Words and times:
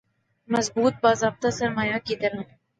مضبوط 0.49 0.93
باضابطہ 1.03 1.49
سرمایہ 1.49 1.97
کی 2.05 2.15
طرح 2.15 2.41